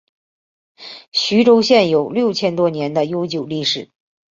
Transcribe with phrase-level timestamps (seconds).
[1.11, 3.91] 徐州具有六千多年悠久的历史。